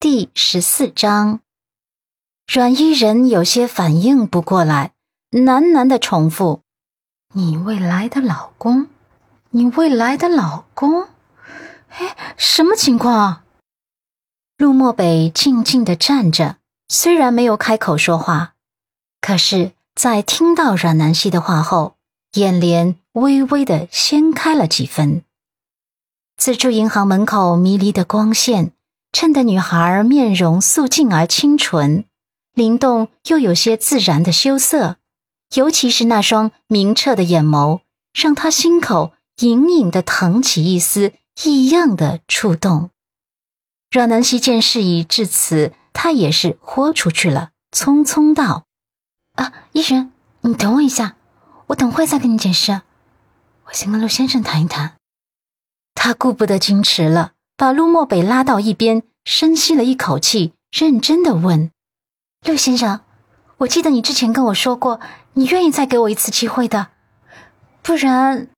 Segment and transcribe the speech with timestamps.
[0.00, 1.40] 第十四章，
[2.46, 4.92] 阮伊人有些反应不过来，
[5.32, 6.62] 喃喃的重复
[7.34, 8.86] ：“你未来的老公，
[9.50, 11.08] 你未来的老公。”
[11.90, 13.42] 哎，什么情况？
[14.56, 18.54] 陆漠北静静的站着，虽然没有开口说话，
[19.20, 21.96] 可是，在听到阮南希的话后，
[22.34, 25.24] 眼帘微微的掀开了几分。
[26.36, 28.70] 自助银行门口迷离的光线，
[29.12, 32.04] 衬得女孩面容素净而清纯，
[32.52, 34.96] 灵动又有些自然的羞涩，
[35.54, 37.80] 尤其是那双明澈的眼眸，
[38.12, 42.90] 让她心口隐隐的腾起一丝异样的触动。
[43.90, 48.66] 阮南希见事已至此，她也是豁出去了，匆匆道
[49.36, 51.16] ：“啊，医生，你等我一下，
[51.68, 52.82] 我等会再跟你解释。
[53.64, 54.96] 我先跟陆先生谈一谈。”
[55.94, 61.72] 他顾不得矜持了，把陆漠北拉到一边，深吸了一口气，认真的问
[62.46, 63.00] ：“陆先生，
[63.56, 65.00] 我记得你之前跟我说过，
[65.32, 66.90] 你愿意再给我一次机会的，
[67.82, 68.48] 不然……”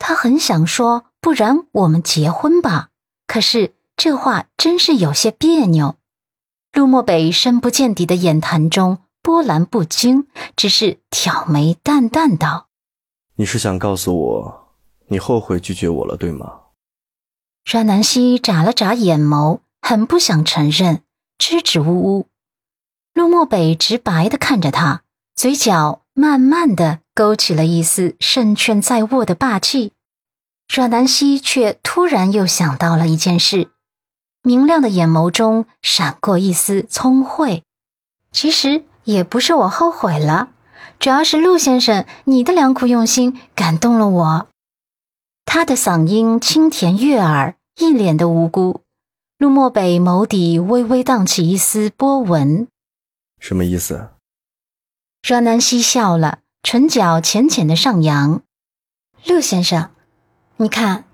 [0.00, 2.88] 他很想说“不然我们结婚吧”，
[3.28, 5.96] 可是这话真是有些别扭。
[6.72, 12.68] 陆漠北深不见底的眼潭中波澜不惊，只是挑眉淡淡道
[13.36, 14.68] ：“你是想告诉我？”
[15.08, 16.60] 你后悔拒绝我了，对吗？
[17.70, 21.02] 阮南希眨了眨眼眸，很不想承认，
[21.36, 22.26] 支支吾吾。
[23.12, 25.02] 陆漠北直白的看着他，
[25.34, 29.92] 嘴角慢慢的勾起了一丝胜券在握的霸气。
[30.74, 33.68] 阮南希却突然又想到了一件事，
[34.42, 37.64] 明亮的眼眸中闪过一丝聪慧。
[38.32, 40.48] 其实也不是我后悔了，
[40.98, 44.48] 主要是陆先生你的良苦用心感动了我。
[45.44, 48.82] 他的嗓音清甜悦耳，一脸的无辜。
[49.38, 52.66] 陆漠北眸底微微荡起一丝波纹，
[53.38, 54.08] 什么意思？
[55.22, 58.42] 阮南希笑了，唇角浅浅的上扬。
[59.24, 59.90] 陆先生，
[60.56, 61.04] 你看，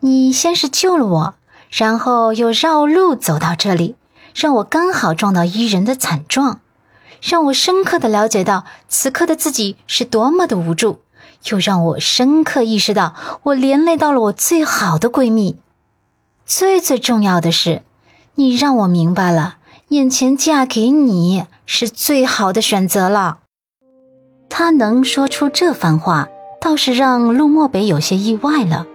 [0.00, 1.34] 你先是救了我，
[1.70, 3.96] 然后又绕路走到这里，
[4.32, 6.60] 让我刚好撞到伊人的惨状，
[7.20, 11.00] 让我深刻的了解到此刻的自己是多么的无助。
[11.50, 15.56] 又让我深刻意识到，我连累到了我最好的闺蜜。
[16.44, 17.82] 最最重要的是，
[18.34, 19.56] 你让我明白了，
[19.88, 23.38] 眼前嫁给你是最好的选择了。
[24.48, 26.28] 他能说出这番话，
[26.60, 28.86] 倒是让陆漠北有些意外了。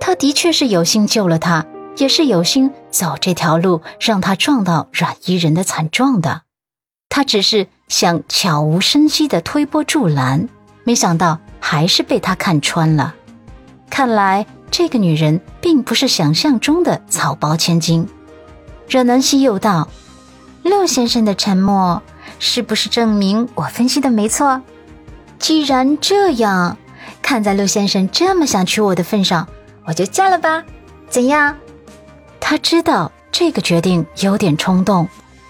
[0.00, 1.66] 他的确是有心救了他，
[1.96, 6.42] 也是有心走这条路，让他撞到阮伊人的惨状的。
[7.08, 10.48] 他只是想悄无声息的推波助澜，
[10.84, 11.40] 没想到。
[11.60, 13.14] 还是被他看穿了，
[13.90, 18.08] 看来这个女人并不是想象中的草包千金。
[18.88, 19.88] 惹南希又道
[20.62, 22.02] ：“陆先生的沉默，
[22.38, 24.62] 是不是证明我分析的没错？
[25.38, 26.76] 既然这样，
[27.20, 29.48] 看在陆先生这么想娶我的份上，
[29.84, 30.64] 我就嫁了吧，
[31.08, 31.56] 怎样？”
[32.40, 35.08] 他知道这个决定有点冲动，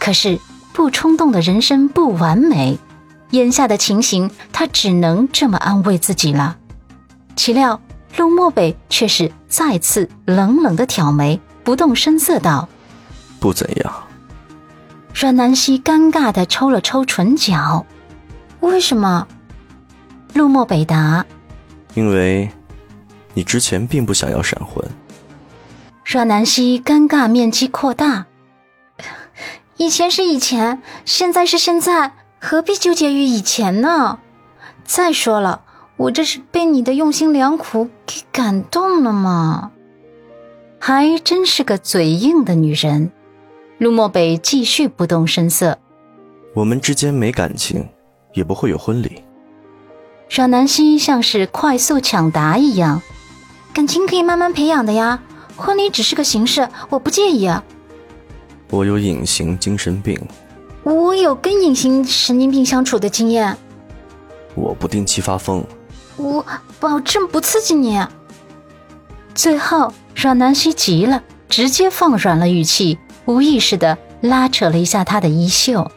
[0.00, 0.40] 可是
[0.72, 2.78] 不冲动的人生不完美。
[3.30, 6.56] 眼下的情形，他只能这么安慰自己了。
[7.36, 7.80] 岂料
[8.16, 12.68] 陆漠北却是再次冷冷的挑眉，不动声色道
[13.40, 13.92] ：“不怎样。”
[15.14, 17.84] 阮南希尴尬的抽了抽唇角
[18.60, 19.26] ：“为什么？”
[20.34, 21.24] 陆漠北答
[21.94, 22.50] ：“因为，
[23.34, 24.84] 你之前并不想要闪婚。”
[26.04, 28.26] 阮南希尴尬面积扩大
[29.76, 34.18] ：“以前是以前，现在是现在。”何必纠结于以前呢？
[34.82, 35.60] 再说了，
[36.00, 39.70] 我这是被你的用心良苦给感动了吗？
[40.78, 43.12] 还真是个嘴硬的女人。
[43.76, 45.78] 陆漠北继续不动声色。
[46.54, 47.86] 我们之间没感情，
[48.32, 49.22] 也不会有婚礼。
[50.30, 53.02] 阮南希像是快速抢答一样，
[53.74, 55.22] 感情可以慢慢培养的呀。
[55.54, 57.62] 婚礼只是个形式，我不介意啊。
[58.70, 60.18] 我有隐形精神病。
[60.82, 63.54] 我有跟隐形神经病相处的经验。
[64.54, 65.62] 我不定期发疯。
[66.20, 66.44] 我
[66.78, 68.04] 保证不刺激你。
[69.34, 75.90] 最后，阮南希急了，直接放软了语气，无意识的拉扯了一下他的衣袖。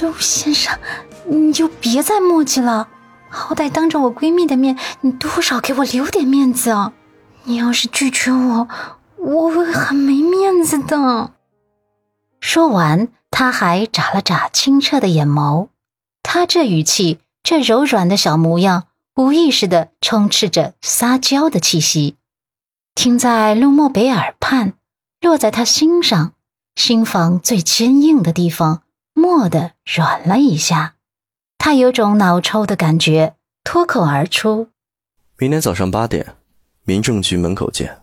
[0.00, 0.78] 陆先生，
[1.26, 2.88] 你就别再磨叽了，
[3.28, 6.92] 好歹当着我闺蜜的面，你多少给我留点面子啊！
[7.44, 8.68] 你要是拒绝我，
[9.16, 11.32] 我会很没面子的。
[12.40, 13.08] 说完。
[13.34, 15.68] 他还眨了眨清澈的眼眸，
[16.22, 18.84] 他这语气，这柔软的小模样，
[19.16, 22.16] 无意识的充斥着撒娇的气息，
[22.94, 24.72] 听在陆漠北耳畔，
[25.20, 26.32] 落在他心上，
[26.76, 30.94] 心房最坚硬的地方蓦地软了一下，
[31.58, 34.68] 他有种脑抽的感觉，脱口而出
[35.36, 36.36] ：“明天早上八点，
[36.84, 37.98] 民政局门口见。”